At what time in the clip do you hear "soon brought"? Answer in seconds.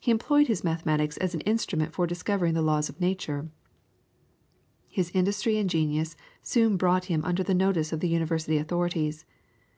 6.40-7.04